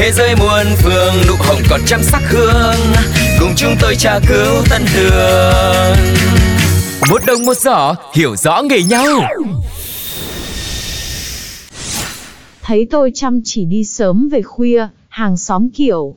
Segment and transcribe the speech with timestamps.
[0.00, 2.76] Thế giới muôn phương nụ hồng còn trăm sắc hương.
[3.40, 5.96] Cùng chúng tôi tra cứu tân đường
[7.10, 9.06] Một đồng một giỏ hiểu rõ nghề nhau.
[12.62, 16.16] Thấy tôi chăm chỉ đi sớm về khuya, hàng xóm kiểu.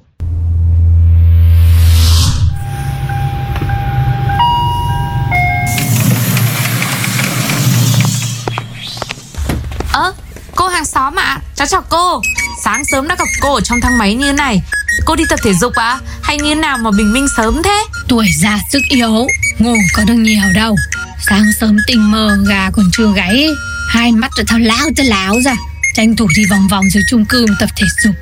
[9.94, 10.14] Ơ,
[10.56, 12.22] cô hàng xóm ạ, cháu chào cô
[12.64, 14.64] Sáng sớm đã gặp cô ở trong thang máy như này.
[15.06, 16.00] Cô đi tập thể dục à?
[16.22, 17.84] Hay như nào mà bình minh sớm thế?
[18.08, 19.28] Tuổi già sức yếu,
[19.60, 20.76] Ngủ có được nhiều đâu.
[21.30, 23.48] Sáng sớm tinh mơ, gà còn chưa gáy.
[23.90, 25.56] Hai mắt rồi thao láo tới láo ra.
[25.96, 28.16] Tranh thủ đi vòng vòng dưới chung cư tập thể dục.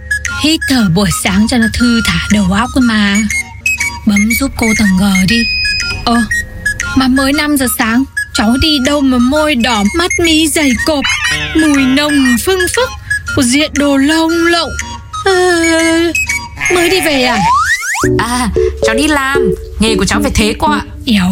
[0.43, 3.17] Hít thở buổi sáng cho nó thư thả đầu óc cơ mà.
[4.05, 5.43] Bấm giúp cô tầng G đi.
[6.05, 6.21] Ơ,
[6.95, 11.03] Mà mới 5 giờ sáng, Cháu đi đâu mà môi đỏ, mắt mi dày cộp,
[11.55, 12.89] Mùi nồng phưng phức.
[13.35, 14.69] Một diện đồ lông lộng.
[15.25, 16.11] À,
[16.75, 17.37] Mới đi về à?
[18.17, 18.49] À,
[18.85, 19.53] cháu đi làm.
[19.79, 20.81] Nghề của cháu phải thế cô ạ.
[21.05, 21.25] Eo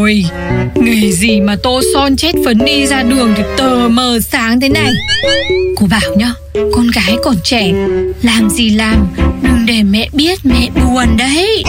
[0.00, 0.24] ôi
[0.74, 4.68] Nghề gì mà tô son chết phấn đi ra đường Thì tờ mờ sáng thế
[4.68, 4.92] này.
[5.76, 7.72] Cô bảo nhá Con gái còn trẻ
[8.22, 9.06] Làm gì làm
[9.42, 11.64] Đừng để mẹ biết mẹ buồn đấy.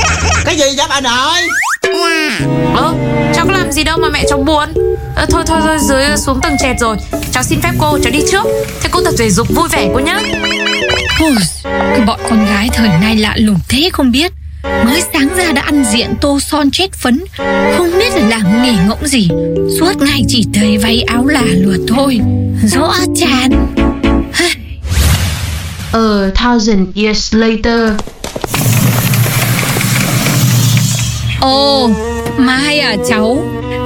[0.45, 1.01] Cái gì vậy bà
[2.39, 2.93] nội Ơ,
[3.35, 4.69] cháu có làm gì đâu mà mẹ cháu buồn.
[5.15, 6.97] Ờ, Thôi thôi thôi, dưới xuống tầng trệt rồi.
[7.31, 8.43] Cháu xin phép cô, cháu đi trước.
[8.81, 10.19] Thế cô tập thể dục vui vẻ cô nhá.
[11.19, 14.31] Ôi, Cái bọn con gái thời nay lạ lùng thế không biết.
[14.63, 17.23] Mới sáng ra đã ăn diện tô son chết phấn.
[17.77, 19.29] Không biết là làm nghề ngỗng gì.
[19.79, 22.19] Suốt ngày chỉ thấy váy áo là lượt thôi.
[22.63, 23.67] Rõ chán.
[25.93, 27.91] A thousand years later.
[31.41, 31.89] Ồ,
[32.37, 33.43] Mai à cháu?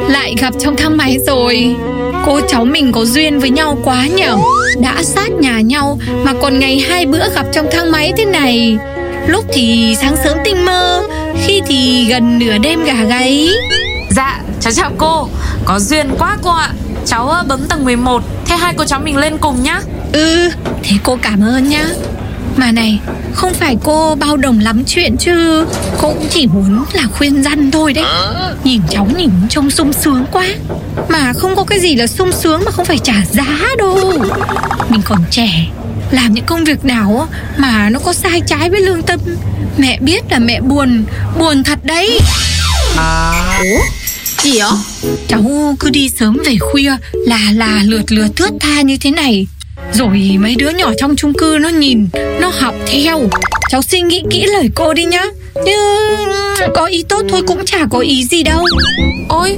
[0.09, 1.75] Lại gặp trong thang máy rồi.
[2.25, 4.37] Cô cháu mình có duyên với nhau quá nhở
[4.81, 8.77] Đã sát nhà nhau Mà còn ngày hai bữa gặp trong thang máy thế này.
[9.27, 11.03] Lúc thì sáng sớm tinh mơ
[11.43, 13.49] Khi thì gần nửa đêm gà gáy.
[14.09, 15.27] Dạ, cháu chào cô.
[15.65, 16.69] Có duyên quá cô ạ.
[17.05, 19.81] Cháu ờ, bấm tầng 11 Thế hai cô cháu mình lên cùng nhá.
[20.13, 20.49] Ừ,
[20.83, 21.85] thế cô cảm ơn nhá
[22.57, 22.99] Mà này,
[23.33, 25.65] không phải cô bao đồng lắm chuyện chứ.
[26.01, 28.05] Cũng chỉ muốn là khuyên răn thôi đấy.
[28.63, 30.47] Nhìn cháu nhìn trông sung sướng quá.
[31.09, 34.13] Mà không có cái gì là sung sướng mà không phải trả giá đâu.
[34.89, 35.67] Mình còn trẻ
[36.11, 39.19] Làm những công việc nào mà nó có sai trái với lương tâm.
[39.77, 41.03] Mẹ biết là mẹ buồn,
[41.39, 42.19] buồn thật đấy.
[44.43, 44.71] Gì ạ?
[45.27, 49.47] Cháu cứ đi sớm về khuya là là lượt lượt thướt tha như thế này
[49.93, 52.07] Rồi mấy đứa nhỏ trong chung cư nó nhìn
[52.39, 53.19] Nó học theo.
[53.69, 55.23] Cháu suy nghĩ kỹ lời cô đi nhá.
[55.65, 55.71] Chứ
[56.75, 58.65] có ý tốt thôi cũng chả có ý gì đâu.
[59.29, 59.57] Ôi,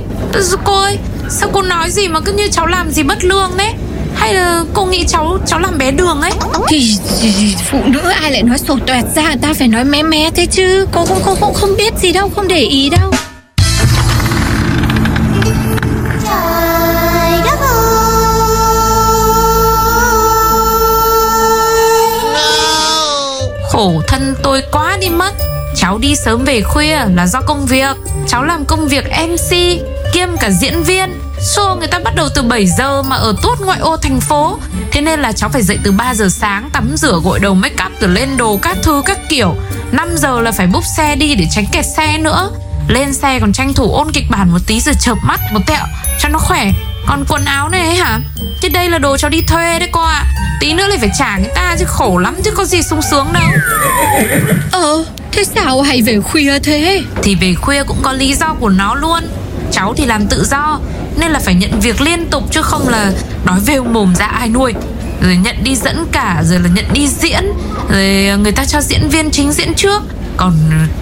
[0.63, 0.97] cô ơi
[1.29, 3.69] Sao cô nói gì mà cứ như cháu làm gì bất lương đấy?
[4.15, 6.31] Hay là cô nghĩ cháu cháu làm bé đường ấy?
[6.69, 10.29] Thì, thì phụ nữ ai lại nói sổ toẹt ra Ta phải nói mé mé
[10.35, 10.85] thế chứ.
[10.91, 13.12] Cô không, không, không, không biết gì đâu Không để ý đâu
[24.53, 25.33] tôi quá đi mất.
[25.75, 27.97] Cháu đi sớm về khuya là do công việc.
[28.27, 29.57] Cháu làm công việc MC
[30.13, 31.19] Kiêm cả diễn viên.
[31.39, 34.57] Show người ta bắt đầu từ 7 giờ mà ở tuốt ngoại ô thành phố.
[34.91, 37.85] Thế nên là cháu phải dậy từ 3 giờ sáng, Tắm rửa, gội đầu make
[37.85, 39.55] up, rồi lên đồ các thứ các kiểu.
[39.91, 42.49] 5 giờ là phải búp xe đi để tránh kẹt xe nữa.
[42.87, 45.85] Lên xe còn tranh thủ ôn kịch bản một tí rồi chợp mắt, một tẹo,
[46.19, 46.71] cho nó khỏe.
[47.07, 48.19] Còn quần áo này ấy hả?
[48.61, 50.25] Thế đây là đồ cháu đi thuê đấy cô ạ.
[50.59, 53.27] Tí nữa lại phải trả người ta chứ khổ lắm chứ có gì sung sướng
[53.33, 53.43] đâu.
[54.71, 57.01] Ờ thế sao hay về khuya thế?
[57.23, 59.23] Thì về khuya cũng có lý do của nó luôn.
[59.71, 60.79] Cháu thì làm tự do
[61.17, 63.11] Nên là phải nhận việc liên tục chứ không là
[63.45, 64.73] Nói vêu mồm ra ai nuôi.
[65.21, 67.43] Rồi nhận đi dẫn cả Rồi là nhận đi diễn
[67.89, 70.03] Rồi người ta cho diễn viên chính diễn trước.
[70.37, 70.53] Còn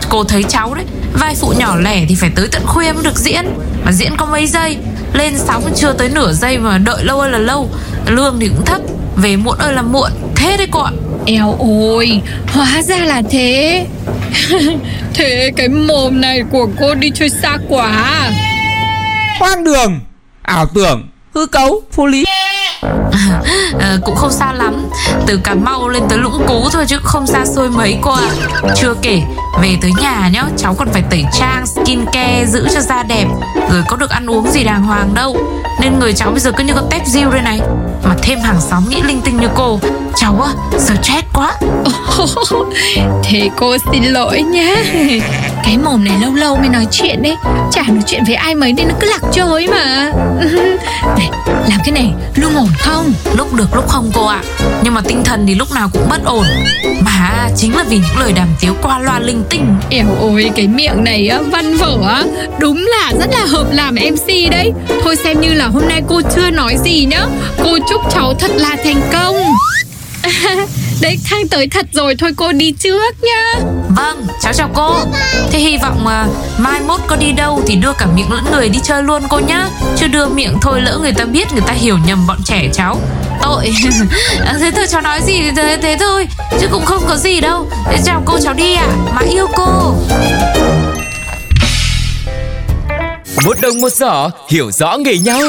[0.10, 3.18] cô thấy cháu đấy Vai phụ nhỏ lẻ thì phải tới tận khuya mới được
[3.18, 3.46] diễn.
[3.86, 4.78] Mà diễn có mấy giây
[5.14, 7.70] Lên sóng chưa tới nửa giây mà đợi lâu ơi là lâu.
[8.06, 8.82] Lương thì cũng thấp
[9.16, 10.12] Về muộn ơi là muộn.
[10.36, 10.92] Thế đấy cô ạ.
[11.26, 13.86] Eo ôi, hóa ra là thế.
[15.14, 18.32] Thế cái mồm này của cô đi chơi xa quá
[19.40, 20.00] Hoang đường
[20.42, 22.26] Ảo tưởng Hư cấu Vô lý
[23.80, 24.86] à, Cũng không xa lắm.
[25.26, 28.30] Từ Cà Mau lên tới Lũng Cú thôi chứ không xa xôi mấy cô ạ.
[28.76, 29.22] Chưa kể
[29.62, 33.26] về tới nhà nhá Cháu còn phải tẩy trang, skin care Giữ cho da đẹp
[33.72, 35.38] Rồi có được ăn uống gì đàng hoàng đâu.
[35.82, 37.60] Nên người cháu bây giờ cứ như con tép diêu đây này.
[38.04, 39.80] Mà thêm hàng xóm nghĩ linh tinh như cô.
[40.16, 41.54] Cháu á, stress quá.
[43.24, 44.76] Thế cô xin lỗi nhá.
[45.64, 47.36] Cái mồm này lâu lâu mới nói chuyện đấy.
[47.72, 50.12] Chả nói chuyện với ai mấy nên nó cứ lạc trôi mà.
[51.18, 51.30] Này,
[51.72, 53.14] làm cái này lương ổn không?
[53.38, 54.44] Lúc được lúc không cô ạ.
[54.84, 56.46] Nhưng mà tinh thần thì lúc nào cũng bất ổn.
[57.02, 59.76] Mà chính là vì những lời đàm tiếu qua loa linh tinh.
[59.90, 62.24] Ẻo ôi cái miệng này á, văn vở á
[62.60, 64.72] Đúng là rất là hợp làm MC đấy.
[65.04, 67.26] Thôi xem như là hôm nay cô chưa nói gì nhá.
[67.64, 69.36] Cô chúc cháu thật là thành công.
[71.02, 73.62] Đấy thang tới thật rồi Thôi cô đi trước nhá.
[73.96, 74.96] Vâng, cháu chào cô.
[75.52, 76.26] Thế hy vọng mà
[76.58, 79.40] mai mốt có đi đâu Thì đưa cả miệng lẫn người đi chơi luôn cô
[79.40, 79.68] nhá.
[79.98, 82.98] Chứ đưa miệng thôi lỡ người ta biết Người ta hiểu nhầm bọn trẻ cháu.
[83.42, 83.74] Tội.
[84.46, 86.28] À, thế thôi cháu nói gì thế, thế thôi
[86.60, 87.68] Chứ cũng không có gì đâu.
[87.86, 88.88] Thế chào cô cháu đi ạ.
[89.14, 89.96] Mà yêu cô.
[93.46, 95.42] Một đồng một giỏ hiểu rõ nghề nhau.